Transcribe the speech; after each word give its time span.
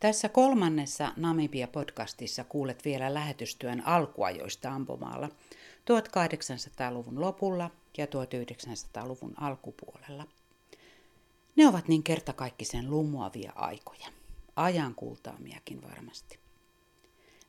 Tässä 0.00 0.28
kolmannessa 0.28 1.12
Namibia-podcastissa 1.16 2.44
kuulet 2.48 2.84
vielä 2.84 3.14
lähetystyön 3.14 3.86
alkuajoista 3.86 4.70
Ampomaalla 4.70 5.28
1800-luvun 5.28 7.20
lopulla 7.20 7.70
ja 7.96 8.06
1900-luvun 8.06 9.34
alkupuolella. 9.40 10.26
Ne 11.56 11.66
ovat 11.66 11.88
niin 11.88 12.02
kertakaikkisen 12.02 12.90
lumuavia 12.90 13.52
aikoja, 13.54 14.06
ajan 14.56 14.94
kultaamiakin 14.94 15.82
varmasti. 15.82 16.38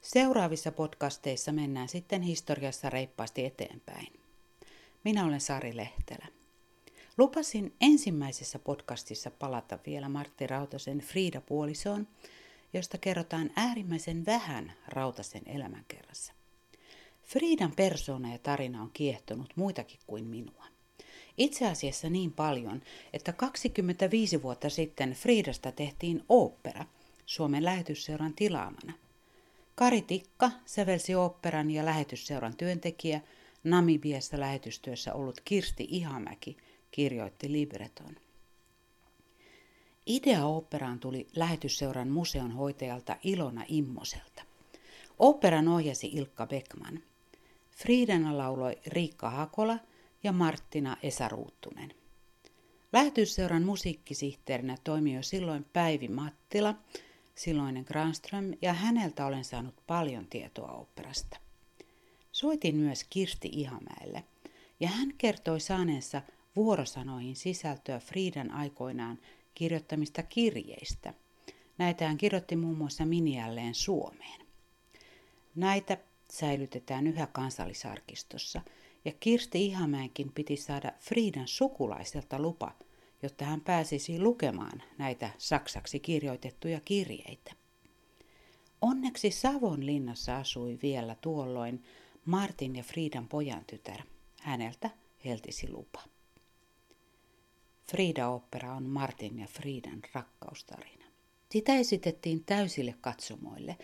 Seuraavissa 0.01 0.71
podcasteissa 0.71 1.51
mennään 1.51 1.89
sitten 1.89 2.21
historiassa 2.21 2.89
reippaasti 2.89 3.45
eteenpäin. 3.45 4.13
Minä 5.03 5.25
olen 5.25 5.41
Sari 5.41 5.77
Lehtelä. 5.77 6.27
Lupasin 7.17 7.73
ensimmäisessä 7.81 8.59
podcastissa 8.59 9.31
palata 9.31 9.79
vielä 9.85 10.09
Martti 10.09 10.47
Rautasen 10.47 10.99
Frida 10.99 11.41
puolisoon, 11.41 12.07
josta 12.73 12.97
kerrotaan 12.97 13.49
äärimmäisen 13.55 14.25
vähän 14.25 14.73
Rautasen 14.87 15.41
elämänkerrassa. 15.45 16.33
Friidan 17.23 17.73
persoona 17.75 18.31
ja 18.31 18.37
tarina 18.37 18.81
on 18.81 18.91
kiehtonut 18.93 19.53
muitakin 19.55 19.99
kuin 20.07 20.27
minua. 20.27 20.65
Itse 21.37 21.67
asiassa 21.67 22.09
niin 22.09 22.31
paljon, 22.31 22.81
että 23.13 23.33
25 23.33 24.43
vuotta 24.43 24.69
sitten 24.69 25.11
Friidasta 25.13 25.71
tehtiin 25.71 26.23
opera 26.29 26.85
Suomen 27.25 27.65
lähetysseuran 27.65 28.33
tilaamana. 28.33 28.93
Kari 29.75 30.01
Tikka 30.01 30.51
sävelsi 30.65 31.15
oopperan 31.15 31.71
ja 31.71 31.85
lähetysseuran 31.85 32.55
työntekijä, 32.55 33.21
Namibiassa 33.63 34.39
lähetystyössä 34.39 35.13
ollut 35.13 35.41
Kirsti 35.45 35.87
Ihamäki 35.89 36.57
kirjoitti 36.91 37.51
libreton. 37.51 38.15
Idea 40.09 40.45
oopperaan 40.45 40.99
tuli 40.99 41.27
lähetysseuran 41.35 42.07
museon 42.07 42.51
hoitajalta 42.51 43.17
Ilona 43.23 43.65
Immoselta. 43.67 44.43
Oopperan 45.19 45.67
ohjasi 45.67 46.07
Ilkka 46.07 46.47
Beckman. 46.47 46.99
Friidana 47.71 48.37
lauloi 48.37 48.77
Riikka 48.87 49.29
Hakola 49.29 49.79
ja 50.23 50.31
Marttina 50.31 50.97
Esaruuttunen. 51.03 51.93
Lähetysseuran 52.93 53.63
musiikkisihteerinä 53.63 54.77
toimi 54.83 55.15
jo 55.15 55.23
silloin 55.23 55.65
Päivi 55.73 56.07
Mattila, 56.07 56.75
silloinen 57.35 57.85
Granström, 57.87 58.53
ja 58.61 58.73
häneltä 58.73 59.25
olen 59.25 59.43
saanut 59.43 59.75
paljon 59.87 60.25
tietoa 60.29 60.71
oopperasta. 60.71 61.37
Soitin 62.31 62.75
myös 62.75 63.03
Kirsti 63.09 63.49
Ihamäelle, 63.51 64.23
ja 64.79 64.87
hän 64.87 65.13
kertoi 65.17 65.59
saaneensa 65.59 66.21
vuorosanoihin 66.55 67.35
sisältöä 67.35 67.99
Friidan 67.99 68.51
aikoinaan 68.51 69.19
kirjoittamista 69.59 70.23
kirjeistä. 70.23 71.13
Näitä 71.77 72.07
hän 72.07 72.17
kirjoitti 72.17 72.55
muun 72.55 72.77
muassa 72.77 73.05
Miniälleen 73.05 73.75
Suomeen. 73.75 74.41
Näitä 75.55 75.97
säilytetään 76.31 77.07
yhä 77.07 77.27
kansallisarkistossa, 77.27 78.61
ja 79.05 79.11
Kirsti 79.19 79.65
Ihamäenkin 79.65 80.31
piti 80.31 80.57
saada 80.57 80.91
Friidan 80.99 81.47
sukulaiselta 81.47 82.39
lupa, 82.39 82.71
jotta 83.23 83.45
hän 83.45 83.61
pääsisi 83.61 84.19
lukemaan 84.19 84.83
näitä 84.97 85.29
saksaksi 85.37 85.99
kirjoitettuja 85.99 86.79
kirjeitä. 86.79 87.53
Onneksi 88.81 89.31
Savon 89.31 89.85
linnassa 89.85 90.37
asui 90.37 90.79
vielä 90.81 91.15
tuolloin 91.21 91.83
Martin 92.25 92.75
ja 92.75 92.83
Friidan 92.83 93.27
pojan 93.27 93.65
tytär. 93.65 94.01
Häneltä 94.41 94.89
heltisi 95.25 95.71
lupa. 95.71 96.18
Frida-opera 97.89 98.73
on 98.73 98.83
Martin 98.83 99.39
ja 99.39 99.47
Fridan 99.47 100.01
rakkaustarina. 100.13 101.05
Sitä 101.51 101.75
esitettiin 101.75 102.43
täysille 102.43 102.95
katsomoille 103.01 103.77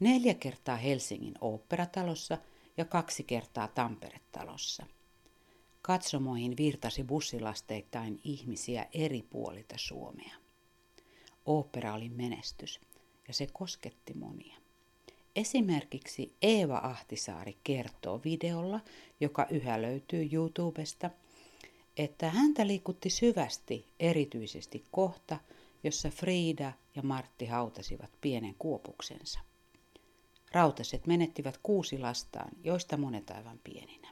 neljä 0.00 0.34
kertaa 0.34 0.76
Helsingin 0.76 1.34
oopperatalossa 1.40 2.38
ja 2.76 2.84
kaksi 2.84 3.22
kertaa 3.22 3.68
Tampere-talossa. 3.68 4.86
Katsomoihin 5.82 6.56
virtasi 6.56 7.04
bussilasteittain 7.04 8.20
ihmisiä 8.24 8.86
eri 8.94 9.22
puolilta 9.22 9.74
Suomea. 9.78 10.36
Opera 11.46 11.94
oli 11.94 12.08
menestys 12.08 12.80
ja 13.28 13.34
se 13.34 13.46
kosketti 13.52 14.14
monia. 14.14 14.56
Esimerkiksi 15.36 16.36
Eeva 16.42 16.80
Ahtisaari 16.82 17.56
kertoo 17.64 18.20
videolla, 18.24 18.80
joka 19.20 19.46
yhä 19.50 19.82
löytyy 19.82 20.28
YouTubesta– 20.32 21.10
että 21.96 22.30
häntä 22.30 22.66
liikutti 22.66 23.10
syvästi 23.10 23.86
erityisesti 24.00 24.84
kohta, 24.90 25.38
jossa 25.84 26.10
Frida 26.10 26.72
ja 26.96 27.02
Martti 27.02 27.46
hautasivat 27.46 28.10
pienen 28.20 28.54
kuopuksensa. 28.58 29.40
Rautaset 30.52 31.06
menettivät 31.06 31.58
kuusi 31.62 31.98
lastaan, 31.98 32.50
joista 32.64 32.96
monet 32.96 33.30
aivan 33.30 33.60
pieninä. 33.64 34.08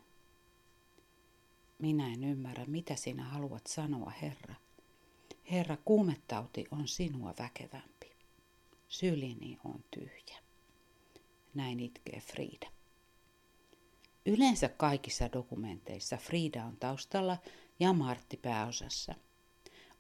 Minä 1.79 2.13
en 2.13 2.25
ymmärrä, 2.25 2.65
mitä 2.67 2.97
sinä 2.97 3.25
haluat 3.25 3.67
sanoa, 3.67 4.11
Herra. 4.23 4.55
Herra, 5.51 5.77
kuumettauti 5.85 6.65
on 6.71 6.89
sinua 6.89 7.35
väkevämpi. 7.39 8.11
Sylini 8.89 9.59
on 9.65 9.85
tyhjä. 9.91 10.39
Näin 11.55 11.81
itkee 11.81 12.21
Frida. 12.21 12.67
Yleensä 14.27 14.69
kaikissa 14.69 15.33
dokumenteissa 15.33 16.17
Frida 16.17 16.65
on 16.65 16.77
taustalla 16.77 17.39
ja 17.81 17.93
Martti 17.93 18.37
pääosassa. 18.37 19.15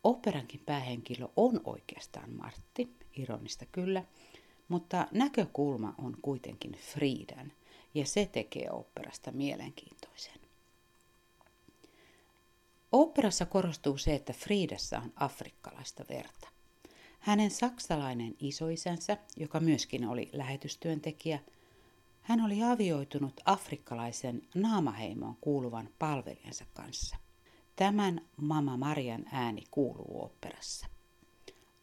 Operankin 0.04 0.60
päähenkilö 0.66 1.28
on 1.36 1.60
oikeastaan 1.64 2.32
Martti, 2.32 2.96
ironista 3.16 3.66
kyllä, 3.66 4.04
mutta 4.68 5.06
näkökulma 5.12 5.94
on 5.98 6.16
kuitenkin 6.22 6.72
Friidan 6.72 7.52
ja 7.94 8.06
se 8.06 8.26
tekee 8.32 8.70
operasta 8.70 9.32
mielenkiintoisen. 9.32 10.40
Operassa 12.92 13.46
korostuu 13.46 13.98
se, 13.98 14.14
että 14.14 14.32
Friidassa 14.32 14.98
on 14.98 15.12
afrikkalaista 15.16 16.04
verta. 16.08 16.48
Hänen 17.20 17.50
saksalainen 17.50 18.34
isoisänsä, 18.40 19.16
joka 19.36 19.60
myöskin 19.60 20.08
oli 20.08 20.30
lähetystyöntekijä, 20.32 21.38
hän 22.20 22.40
oli 22.40 22.62
avioitunut 22.62 23.40
afrikkalaisen 23.44 24.42
naamaheimoon 24.54 25.36
kuuluvan 25.40 25.88
palvelijansa 25.98 26.64
kanssa– 26.74 27.16
Tämän 27.80 28.20
Mama 28.36 28.76
Marian 28.76 29.24
ääni 29.32 29.64
kuuluu 29.70 30.20
oopperassa. 30.22 30.86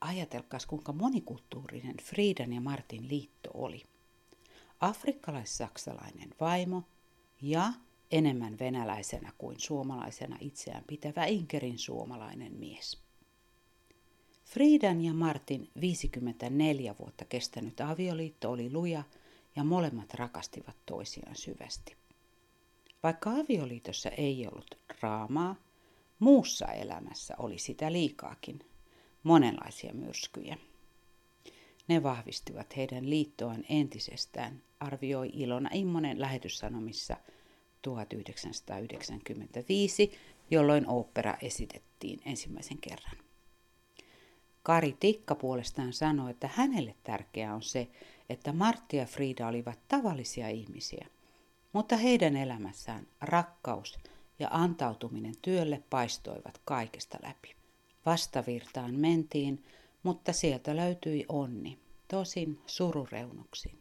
Ajatelkaas, 0.01 0.65
kuinka 0.65 0.93
monikulttuurinen 0.93 1.95
Friidan 2.01 2.53
ja 2.53 2.61
Martin 2.61 3.09
liitto 3.09 3.49
oli. 3.53 3.83
Afrikkalais-saksalainen 4.79 6.35
vaimo 6.39 6.83
ja 7.41 7.73
enemmän 8.11 8.59
venäläisenä 8.59 9.31
kuin 9.37 9.59
suomalaisena 9.59 10.37
itseään 10.39 10.83
pitävä 10.87 11.25
Inkerin 11.25 11.77
suomalainen 11.77 12.53
mies. 12.53 12.97
Friidan 14.45 15.01
ja 15.01 15.13
Martin 15.13 15.69
54 15.81 16.95
vuotta 16.99 17.25
kestänyt 17.25 17.81
avioliitto 17.81 18.51
oli 18.51 18.71
luja 18.71 19.03
ja 19.55 19.63
molemmat 19.63 20.13
rakastivat 20.13 20.75
toisiaan 20.85 21.35
syvästi. 21.35 21.95
Vaikka 23.03 23.31
avioliitossa 23.31 24.09
ei 24.09 24.47
ollut 24.47 24.77
draamaa, 24.99 25.55
Muussa 26.19 26.65
elämässä 26.65 27.35
oli 27.37 27.57
sitä 27.57 27.91
liikaakin, 27.91 28.59
monenlaisia 29.23 29.93
myrskyjä. 29.93 30.57
Ne 31.87 32.03
vahvistivat 32.03 32.77
heidän 32.77 33.09
liittoaan 33.09 33.63
entisestään, 33.69 34.61
arvioi 34.79 35.29
Ilona 35.33 35.69
Immonen 35.73 36.21
lähetyssanomissa 36.21 37.17
1995, 37.81 40.11
jolloin 40.51 40.87
opera 40.87 41.37
esitettiin 41.41 42.21
ensimmäisen 42.25 42.77
kerran. 42.77 43.17
Kari 44.63 44.97
Tikka 44.99 45.35
puolestaan 45.35 45.93
sanoi, 45.93 46.31
että 46.31 46.49
hänelle 46.53 46.95
tärkeää 47.03 47.55
on 47.55 47.61
se, 47.61 47.87
että 48.29 48.53
Martti 48.53 48.97
ja 48.97 49.05
Frida 49.05 49.47
olivat 49.47 49.79
tavallisia 49.87 50.49
ihmisiä, 50.49 51.07
mutta 51.73 51.97
heidän 51.97 52.35
elämässään 52.35 53.07
rakkaus– 53.21 53.97
ja 54.39 54.47
antautuminen 54.51 55.35
työlle 55.41 55.83
paistoivat 55.89 56.61
kaikesta 56.65 57.17
läpi. 57.23 57.55
Vastavirtaan 58.05 58.95
mentiin, 58.95 59.63
mutta 60.03 60.33
sieltä 60.33 60.75
löytyi 60.75 61.25
onni, 61.29 61.79
tosin 62.07 62.59
surureunuksin. 62.65 63.79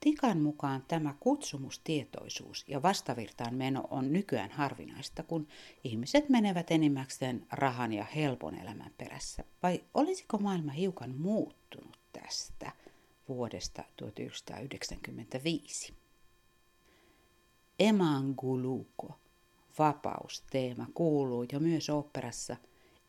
Tikan 0.00 0.40
mukaan 0.40 0.84
tämä 0.88 1.14
kutsumustietoisuus 1.20 2.64
ja 2.68 2.82
vastavirtaan 2.82 3.54
meno 3.54 3.84
on 3.90 4.12
nykyään 4.12 4.50
harvinaista, 4.50 5.22
kun 5.22 5.48
ihmiset 5.84 6.28
menevät 6.28 6.70
enimmäkseen 6.70 7.46
rahan 7.52 7.92
ja 7.92 8.04
helpon 8.04 8.54
elämän 8.54 8.94
perässä. 8.98 9.44
Vai 9.62 9.84
olisiko 9.94 10.38
maailma 10.38 10.72
hiukan 10.72 11.14
muuttunut 11.14 11.98
tästä 12.12 12.72
vuodesta 13.28 13.84
1995? 13.96 15.94
Emanguluko 17.78 19.18
vapausteema 19.80 20.86
kuuluu 20.94 21.46
jo 21.52 21.60
myös 21.60 21.90
oopperassa 21.90 22.56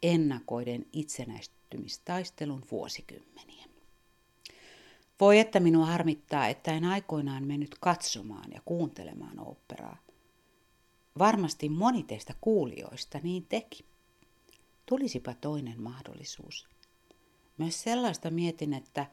ennakoiden 0.04 0.86
itsenäistymistaistelun 0.94 2.64
vuosikymmeniä. 2.72 3.66
Voi 5.20 5.40
että 5.40 5.60
minua 5.60 5.86
harmittaa, 5.86 6.48
että 6.48 6.74
en 6.74 6.86
aikoinaan 6.86 7.48
mennyt 7.48 7.76
katsomaan 7.80 8.52
ja 8.54 8.62
kuuntelemaan 8.66 9.40
oopperaa. 9.40 9.98
Varmasti 11.20 11.70
moni 11.70 12.04
teistä 12.04 12.34
kuulijoista 12.42 13.20
niin 13.24 13.46
teki. 13.50 13.86
Tulisipa 14.86 15.34
toinen 15.34 15.82
mahdollisuus. 15.82 16.68
Myös 17.58 17.84
sellaista 17.84 18.30
mietin, 18.30 18.74
että 18.74 19.06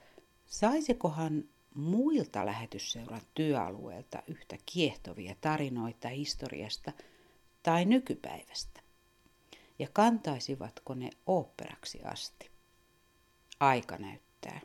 saisikohan 0.46 1.44
muilta 1.74 2.46
lähetysseuran 2.46 3.20
työalueelta 3.34 4.22
yhtä 4.26 4.56
kiehtovia 4.66 5.34
tarinoita 5.40 6.08
historiasta 6.08 6.92
tai 7.68 7.84
nykypäivästä? 7.84 8.80
Ja 9.78 9.88
kantaisivatko 9.92 10.94
ne 10.94 11.10
oopperaksi 11.26 12.02
asti? 12.04 12.50
Aika 13.60 13.96
näyttää. 13.96 14.60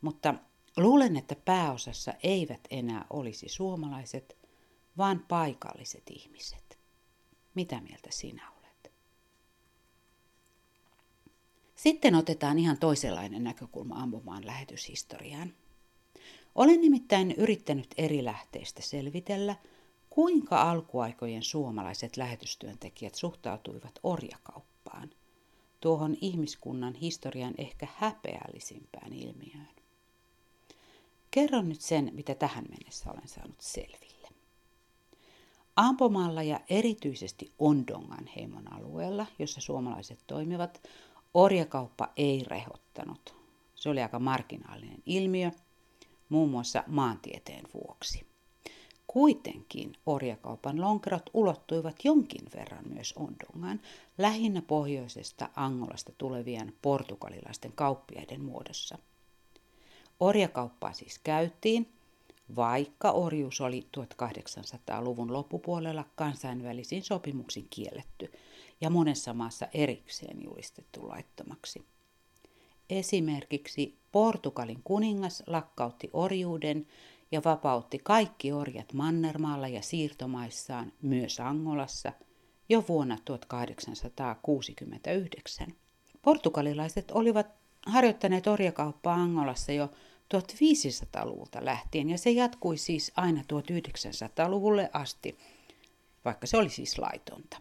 Mutta 0.00 0.34
luulen, 0.76 1.16
että 1.16 1.36
pääosassa 1.44 2.14
eivät 2.22 2.60
enää 2.70 3.04
olisi 3.10 3.48
suomalaiset, 3.48 4.36
vaan 4.98 5.24
paikalliset 5.28 6.02
ihmiset. 6.10 6.78
Mitä 7.54 7.80
mieltä 7.80 8.08
sinä 8.10 8.50
olet? 8.50 8.92
Sitten 11.76 12.14
otetaan 12.14 12.58
ihan 12.58 12.78
toisenlainen 12.78 13.44
näkökulma 13.44 13.94
ampumaan 14.02 14.46
lähetyshistoriaan. 14.46 15.54
Olen 16.54 16.80
nimittäin 16.80 17.32
yrittänyt 17.32 17.94
eri 17.96 18.24
lähteistä 18.24 18.82
selvitellä, 18.82 19.56
kuinka 20.18 20.70
alkuaikojen 20.70 21.42
suomalaiset 21.42 22.16
lähetystyöntekijät 22.16 23.14
suhtautuivat 23.14 23.98
orjakauppaan, 24.02 25.10
tuohon 25.80 26.16
ihmiskunnan 26.20 26.94
historian 26.94 27.54
ehkä 27.58 27.88
häpeällisimpään 27.96 29.12
ilmiöön. 29.12 29.74
Kerron 31.30 31.68
nyt 31.68 31.80
sen, 31.80 32.10
mitä 32.14 32.34
tähän 32.34 32.64
mennessä 32.70 33.10
olen 33.10 33.28
saanut 33.28 33.60
selville. 33.60 34.28
Ampomaalla 35.76 36.42
ja 36.42 36.60
erityisesti 36.70 37.52
Ondongan 37.58 38.26
heimon 38.36 38.72
alueella, 38.72 39.26
jossa 39.38 39.60
suomalaiset 39.60 40.18
toimivat, 40.26 40.82
orjakauppa 41.34 42.08
ei 42.16 42.44
rehottanut. 42.46 43.34
Se 43.74 43.88
oli 43.88 44.02
aika 44.02 44.18
marginaalinen 44.18 45.02
ilmiö– 45.06 45.50
muun 46.28 46.50
muassa 46.50 46.84
maantieteen 46.86 47.64
vuoksi. 47.74 48.37
Kuitenkin 49.12 49.92
orjakaupan 50.06 50.80
lonkerot 50.80 51.30
ulottuivat 51.34 51.96
jonkin 52.04 52.42
verran 52.56 52.84
myös 52.88 53.14
Ondongaan, 53.16 53.80
lähinnä 54.18 54.62
pohjoisesta 54.62 55.48
Angolasta 55.56 56.12
tulevien 56.18 56.72
portugalilaisten 56.82 57.72
kauppiaiden 57.72 58.40
muodossa. 58.40 58.98
Orjakauppaa 60.20 60.92
siis 60.92 61.18
käytiin, 61.18 61.88
vaikka 62.56 63.10
orjuus 63.10 63.60
oli 63.60 63.86
1800-luvun 63.96 65.32
loppupuolella 65.32 66.04
kansainvälisin 66.16 67.02
sopimuksin 67.02 67.66
kielletty 67.70 68.32
ja 68.80 68.90
monessa 68.90 69.34
maassa 69.34 69.68
erikseen 69.74 70.42
julistettu 70.42 71.08
laittomaksi. 71.08 71.84
Esimerkiksi 72.90 73.98
Portugalin 74.12 74.80
kuningas 74.84 75.42
lakkautti 75.46 76.10
orjuuden 76.12 76.86
ja 77.30 77.40
vapautti 77.44 77.98
kaikki 77.98 78.52
orjat 78.52 78.92
Mannermaalla 78.92 79.68
ja 79.68 79.82
siirtomaissaan, 79.82 80.92
myös 81.02 81.40
Angolassa, 81.40 82.12
jo 82.68 82.84
vuonna 82.88 83.18
1869. 83.24 85.66
Portugalilaiset 86.22 87.10
olivat 87.10 87.46
harjoittaneet 87.86 88.46
orjakauppaa 88.46 89.14
Angolassa 89.14 89.72
jo 89.72 89.90
1500-luvulta 90.34 91.64
lähtien 91.64 92.10
ja 92.10 92.18
se 92.18 92.30
jatkui 92.30 92.76
siis 92.76 93.12
aina 93.16 93.42
1900-luvulle 93.42 94.90
asti, 94.92 95.38
vaikka 96.24 96.46
se 96.46 96.56
oli 96.56 96.68
siis 96.68 96.98
laitonta. 96.98 97.60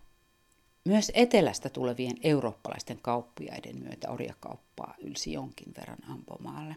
Myös 0.86 1.12
etelästä 1.14 1.70
tulevien 1.70 2.18
eurooppalaisten 2.24 3.00
kauppiaiden 3.02 3.80
myötä 3.80 4.12
orjakauppaa 4.12 4.96
ylsi 5.00 5.32
jonkin 5.32 5.74
verran 5.78 6.10
Ampomaalle. 6.10 6.76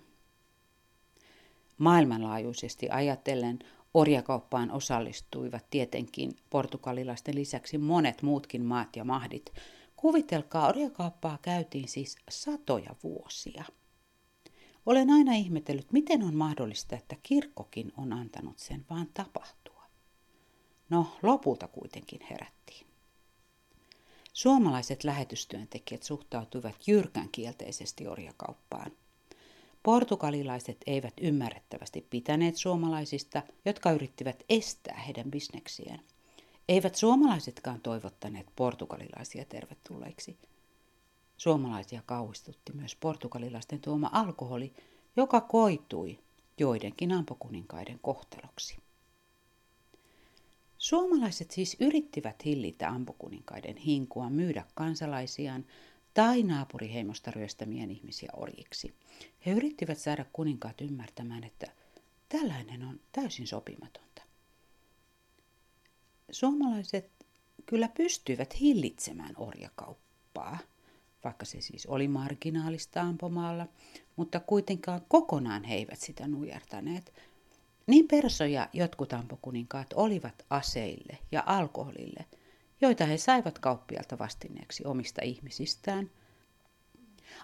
Maailmanlaajuisesti 1.81 2.91
ajatellen 2.91 3.59
orjakauppaan 3.95 4.71
osallistuivat 4.71 5.65
tietenkin 5.71 6.37
portugalilaisten 6.51 7.35
lisäksi 7.35 7.79
monet 7.79 8.23
muutkin 8.23 8.65
maat 8.65 8.97
ja 8.97 9.05
mahdit. 9.05 9.53
Kuvitelkaa, 9.97 10.69
orjakauppaa 10.69 11.39
käytiin 11.43 11.89
siis 11.89 12.17
satoja 12.31 12.95
vuosia. 13.03 13.65
Olen 14.87 15.11
aina 15.11 15.33
ihmetellyt, 15.33 15.93
miten 15.93 16.23
on 16.23 16.35
mahdollista, 16.35 16.97
että 16.97 17.17
kirkkokin 17.23 17.93
on 17.97 18.13
antanut 18.13 18.59
sen 18.59 18.85
vaan 18.91 19.07
tapahtua. 19.15 19.83
No, 20.91 21.07
lopulta 21.23 21.69
kuitenkin 21.69 22.21
herättiin. 22.31 22.87
Suomalaiset 24.33 25.05
lähetystyöntekijät 25.05 26.03
suhtautuivat 26.03 26.89
jyrkän 26.89 27.29
kielteisesti 27.33 28.07
orjakauppaan. 28.07 28.93
Portugalilaiset 29.83 30.77
eivät 30.87 31.15
ymmärrettävästi 31.21 32.07
pitäneet 32.11 32.57
suomalaisista, 32.57 33.43
jotka 33.65 33.91
yrittivät 33.93 34.43
estää 34.49 34.99
heidän 35.07 35.31
bisneksiään. 35.31 36.01
Eivät 36.69 36.95
suomalaisetkaan 36.95 37.81
toivottaneet 37.81 38.47
portugalilaisia 38.57 39.45
tervetulleiksi. 39.45 40.39
Suomalaisia 41.37 42.03
kauhistutti 42.07 42.73
myös 42.73 42.97
portugalilaisten 42.97 43.81
tuoma 43.81 44.11
alkoholi, 44.13 44.73
joka 45.17 45.41
koitui 45.41 46.19
joidenkin 46.59 47.13
ampokuninkaiden 47.13 47.99
kohteloksi. 48.03 48.77
Suomalaiset 50.79 51.51
siis 51.51 51.77
yrittivät 51.81 52.45
hillitä 52.45 52.89
ampukuninkaiden 52.89 53.77
hinkua 53.77 54.31
myydä 54.31 54.65
kansalaisiaan 54.75 55.65
tai 56.15 56.43
naapuriheimosta 56.43 57.31
ryöstämien 57.31 57.91
ihmisiä 57.91 58.31
orjiksi. 58.37 58.95
He 59.47 59.51
yrittivät 59.51 59.99
saada 59.99 60.25
kuninkaat 60.33 60.81
ymmärtämään, 60.81 61.45
että 61.45 61.67
tällainen 62.29 62.83
on 62.83 63.01
täysin 63.13 63.47
sopimatonta. 63.47 64.23
Suomalaiset 66.31 67.11
kyllä 67.67 67.89
pystyivät 67.89 68.61
hillitsemään 68.61 69.35
orjakauppaa, 69.37 70.59
vaikka 71.25 71.45
se 71.45 71.61
siis 71.61 71.87
oli 71.87 72.09
marginaalista 72.09 73.01
ampomaalla, 73.01 73.67
mutta 74.17 74.41
kuitenkaan 74.41 75.01
kokonaan 75.09 75.65
he 75.65 75.75
eivät 75.75 76.01
sitä 76.01 76.29
nujertaneet– 76.29 77.13
niin 77.91 78.09
persoja 78.09 78.69
jotkut 78.73 79.13
ampokuninkaat 79.13 79.93
olivat 79.95 80.47
aseille 80.51 81.19
ja 81.33 81.43
alkoholille, 81.47 82.25
joita 82.81 83.05
he 83.07 83.19
saivat 83.19 83.59
kauppialta 83.59 84.19
vastineeksi 84.19 84.85
omista 84.87 85.23
ihmisistään. 85.25 86.11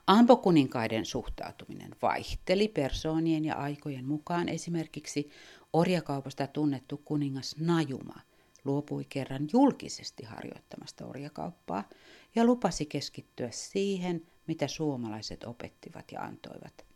Ampokuninkaiden 0.06 1.04
suhtautuminen 1.04 1.90
vaihteli 2.02 2.68
persoonien 2.68 3.44
ja 3.44 3.54
aikojen 3.54 4.04
mukaan 4.04 4.48
esimerkiksi 4.48 5.30
orjakaupasta 5.72 6.46
tunnettu 6.46 6.96
kuningas 7.04 7.56
Najuma 7.58 8.20
luopui 8.64 9.04
kerran 9.08 9.48
julkisesti 9.52 10.24
harjoittamasta 10.24 11.06
orjakauppaa 11.06 11.88
ja 12.34 12.44
lupasi 12.44 12.86
keskittyä 12.86 13.48
siihen, 13.50 14.26
mitä 14.46 14.68
suomalaiset 14.68 15.44
opettivat 15.44 16.12
ja 16.12 16.20
antoivat. 16.20 16.86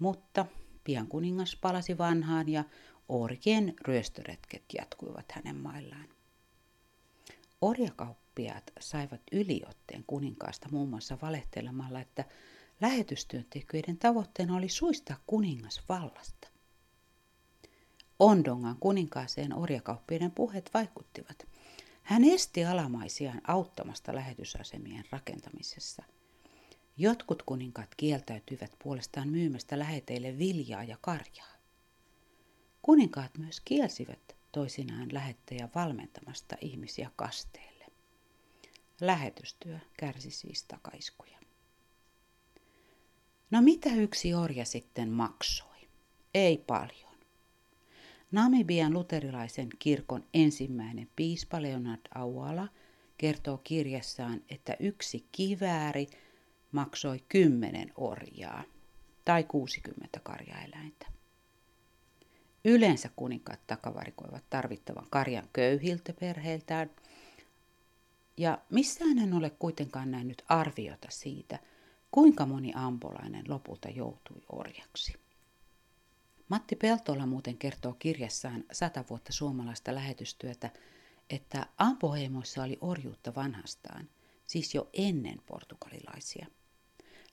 Mutta 0.00 0.46
Pian 0.84 1.06
kuningas 1.06 1.56
palasi 1.60 1.98
vanhaan 1.98 2.48
ja 2.48 2.64
orkien 3.08 3.74
ryöstöretket 3.80 4.62
jatkuivat 4.78 5.32
hänen 5.32 5.56
maillaan. 5.56 6.17
Orjakauppiaat 7.60 8.72
saivat 8.80 9.20
yliotteen 9.32 10.04
kuninkaasta 10.06 10.68
muun 10.70 10.88
muassa 10.88 11.18
valehtelemalla, 11.22 12.00
että 12.00 12.24
lähetystyöntekijöiden 12.80 13.98
tavoitteena 13.98 14.56
oli 14.56 14.68
suistaa 14.68 15.16
kuningas 15.26 15.82
vallasta. 15.88 16.48
Ondongan 18.18 18.76
kuninkaaseen 18.80 19.54
orjakauppiaiden 19.54 20.30
puheet 20.30 20.70
vaikuttivat. 20.74 21.46
Hän 22.02 22.24
esti 22.24 22.64
alamaisiaan 22.64 23.40
auttamasta 23.44 24.14
lähetysasemien 24.14 25.04
rakentamisessa– 25.10 26.02
Jotkut 27.00 27.42
kuninkaat 27.42 27.94
kieltäytyivät 27.96 28.72
puolestaan 28.82 29.28
myymästä 29.28 29.78
läheteille 29.78 30.38
viljaa 30.38 30.84
ja 30.84 30.96
karjaa. 31.00 31.52
Kuninkaat 32.82 33.38
myös 33.38 33.60
kielsivät 33.60 34.36
toisinaan 34.52 35.08
lähettejä 35.14 35.68
valmentamasta 35.74 36.56
ihmisiä 36.60 37.10
kasteelle. 37.16 37.86
Lähetystyö 39.00 39.78
kärsi 39.96 40.30
siis 40.30 40.64
takaiskuja. 40.64 41.38
No 43.50 43.62
mitä 43.62 43.94
yksi 43.94 44.34
orja 44.34 44.64
sitten 44.64 45.10
maksoi? 45.10 45.88
Ei 46.34 46.58
paljon. 46.58 47.18
Namibian 48.32 48.92
luterilaisen 48.92 49.68
kirkon 49.78 50.24
ensimmäinen 50.34 51.08
piispa 51.16 51.62
Leonard 51.62 52.00
Auala 52.14 52.68
kertoo 53.18 53.58
kirjassaan, 53.58 54.42
että 54.48 54.76
yksi 54.80 55.28
kivääri– 55.32 56.06
maksoi 56.72 57.24
kymmenen 57.28 57.92
orjaa 57.96 58.64
tai 59.24 59.44
60 59.44 60.20
karjaeläintä. 60.22 61.06
Yleensä 62.64 63.10
kuninkaat 63.16 63.66
takavarikoivat 63.66 64.44
tarvittavan 64.50 65.06
karjan 65.10 65.48
köyhiltä 65.52 66.12
perheiltään, 66.12 66.90
ja 68.36 68.58
missään 68.70 69.18
en 69.18 69.34
ole 69.34 69.50
kuitenkaan 69.50 70.10
nähnyt 70.10 70.42
arviota 70.48 71.08
siitä, 71.10 71.58
kuinka 72.10 72.46
moni 72.46 72.72
ambolainen 72.74 73.44
lopulta 73.48 73.88
joutui 73.88 74.42
orjaksi. 74.52 75.14
Matti 76.48 76.76
Peltola 76.76 77.26
muuten 77.26 77.56
kertoo 77.58 77.96
kirjassaan 77.98 78.64
sata 78.72 79.04
vuotta 79.10 79.32
suomalaista 79.32 79.94
lähetystyötä, 79.94 80.70
että 81.30 81.66
ampoheimoissa 81.78 82.62
oli 82.62 82.78
orjuutta 82.80 83.34
vanhastaan, 83.34 84.08
siis 84.46 84.74
jo 84.74 84.88
ennen 84.92 85.42
portugalilaisia. 85.46 86.46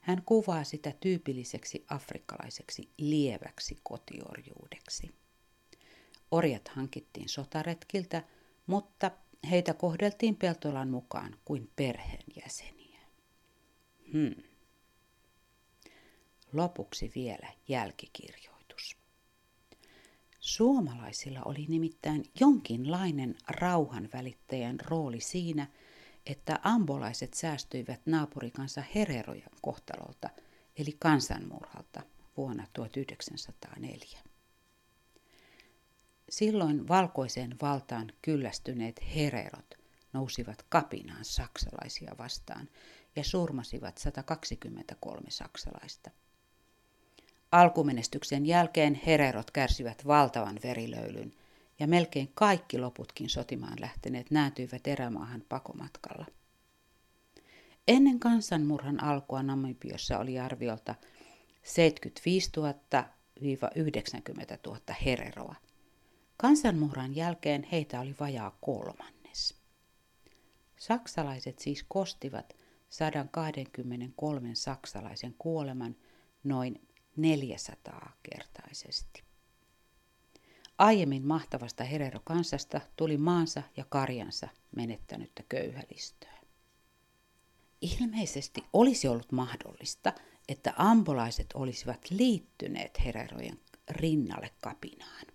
Hän 0.06 0.22
kuvaa 0.26 0.64
sitä 0.64 0.94
tyypilliseksi 1.00 1.86
afrikkalaiseksi 1.90 2.90
lieväksi 2.98 3.78
kotiorjuudeksi. 3.84 5.16
Orjat 6.32 6.68
hankittiin 6.68 7.30
sotaretkiltä, 7.30 8.24
mutta 8.68 9.12
heitä 9.50 9.74
kohdeltiin 9.74 10.36
Peltolan 10.36 10.90
mukaan 10.90 11.36
kuin 11.46 11.72
perheenjäseniä. 11.76 13.00
Hmm. 14.14 14.36
Lopuksi 16.54 17.12
vielä 17.16 17.48
jälkikirjoitus. 17.68 18.98
Suomalaisilla 20.40 21.42
oli 21.46 21.66
nimittäin 21.70 22.24
jonkinlainen 22.40 23.36
rauhanvälittäjän 23.48 24.80
rooli 24.80 25.20
siinä, 25.22 25.68
että 26.26 26.60
ambolaiset 26.64 27.34
säästyivät 27.34 28.02
naapurikansa 28.06 28.84
Hererojan 28.96 29.52
kohtalolta, 29.62 30.30
eli 30.78 30.96
kansanmurhalta 31.00 32.02
vuonna 32.38 32.68
1904. 32.74 34.20
Silloin 36.30 36.88
valkoiseen 36.88 37.56
valtaan 37.62 38.12
kyllästyneet 38.22 39.02
hererot 39.16 39.76
nousivat 40.14 40.66
kapinaan 40.70 41.26
saksalaisia 41.26 42.16
vastaan 42.18 42.70
ja 43.16 43.24
surmasivat 43.24 43.98
123 43.98 45.26
saksalaista. 45.30 46.12
Alkumenestyksen 47.52 48.46
jälkeen 48.46 49.02
hererot 49.06 49.52
kärsivät 49.52 50.08
valtavan 50.08 50.60
verilöylyn 50.64 51.34
ja 51.80 51.88
melkein 51.88 52.32
kaikki 52.34 52.78
loputkin 52.78 53.30
sotimaan 53.30 53.82
lähteneet 53.82 54.32
nääntyivät 54.32 54.88
erämaahan 54.88 55.44
pakomatkalla. 55.50 56.26
Ennen 57.88 58.20
kansanmurhan 58.20 59.04
alkua 59.04 59.44
Namibiossa 59.44 60.20
oli 60.20 60.40
arviolta 60.40 60.96
75 61.64 62.52
000-90 62.58 62.62
000 64.66 64.80
hereroa. 65.06 65.56
Kansanmurhan 66.38 67.16
jälkeen 67.16 67.68
heitä 67.72 68.00
oli 68.00 68.16
vajaa 68.20 68.58
kolmannes. 68.62 69.56
Saksalaiset 70.80 71.60
siis 71.60 71.86
kostivat 71.88 72.56
123 72.90 74.56
saksalaisen 74.56 75.36
kuoleman 75.38 75.96
noin 76.44 76.88
400-kertaisesti. 77.20 79.25
Aiemmin 80.78 81.28
mahtavasta 81.28 81.84
Herero-kansasta 81.84 82.82
tuli 82.96 83.18
maansa 83.18 83.64
ja 83.78 83.86
karjansa 83.90 84.48
menettänyttä 84.76 85.44
köyhälistöä. 85.50 86.36
Ilmeisesti 87.82 88.64
olisi 88.74 89.08
ollut 89.08 89.32
mahdollista, 89.32 90.14
että 90.50 90.74
ambolaiset 90.78 91.48
olisivat 91.54 92.00
liittyneet 92.10 93.06
Hererojen 93.06 93.60
rinnalle 93.90 94.50
kapinaan. 94.62 95.26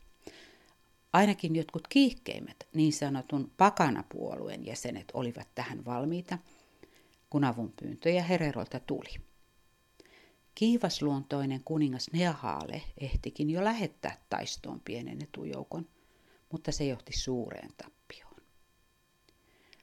Ainakin 1.12 1.56
jotkut 1.56 1.88
kiihkeimmät 1.88 2.56
niin 2.74 2.92
sanotun 2.92 3.50
pakanapuolueen 3.56 4.66
jäsenet 4.66 5.10
olivat 5.14 5.48
tähän 5.54 5.84
valmiita, 5.84 6.38
kun 7.30 7.44
avunpyyntöjä 7.44 8.22
Hererolta 8.22 8.80
tuli. 8.80 9.29
Kiivasluontoinen 10.60 11.64
kuningas 11.64 12.10
Nehaale 12.12 12.82
ehtikin 12.98 13.50
jo 13.50 13.64
lähettää 13.64 14.16
taistoon 14.28 14.80
pienen 14.80 15.22
etujoukon, 15.22 15.88
mutta 16.52 16.72
se 16.72 16.84
johti 16.84 17.18
suureen 17.18 17.70
tappioon. 17.76 18.36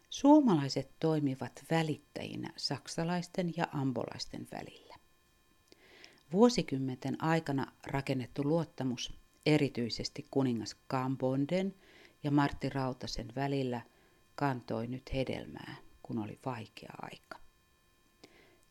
Suomalaiset 0.10 0.92
toimivat 1.00 1.66
välittäjinä 1.72 2.54
saksalaisten 2.56 3.54
ja 3.58 3.68
ambolaisten 3.72 4.48
välillä. 4.52 4.96
Vuosikymmenten 6.32 7.24
aikana 7.24 7.72
rakennettu 7.88 8.44
luottamus 8.44 9.14
erityisesti 9.46 10.28
kuningas 10.32 10.76
Kambonden 10.88 11.76
ja 12.24 12.32
Martti 12.32 12.70
Rautasen 12.70 13.28
välillä 13.36 13.82
kantoi 14.36 14.88
nyt 14.88 15.14
hedelmää, 15.14 15.76
kun 16.04 16.20
oli 16.20 16.40
vaikea 16.46 16.94
aika. 17.02 17.47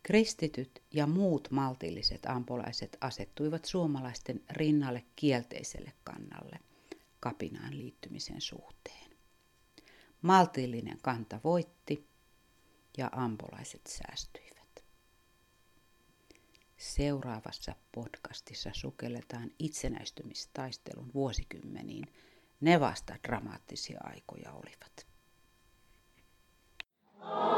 Kristityt 0.06 0.82
ja 0.92 1.06
muut 1.06 1.48
maltilliset 1.50 2.26
ampolaiset 2.26 2.96
asettuivat 3.00 3.64
suomalaisten 3.64 4.40
rinnalle 4.50 5.04
kielteiselle 5.16 5.92
kannalle 6.04 6.58
kapinaan 7.20 7.78
liittymisen 7.78 8.40
suhteen. 8.40 9.10
Maltillinen 10.22 10.98
kanta 11.02 11.40
voitti 11.44 12.08
ja 12.98 13.08
ampolaiset 13.12 13.80
säästyivät. 13.86 14.84
Seuraavassa 16.76 17.74
podcastissa 17.92 18.70
sukelletaan 18.72 19.50
itsenäistymistaistelun 19.58 21.10
vuosikymmeniin. 21.14 22.06
Ne 22.60 22.80
vasta 22.80 23.14
dramaattisia 23.22 24.00
aikoja 24.04 24.52
olivat. 24.52 25.06
Oh. 27.20 27.55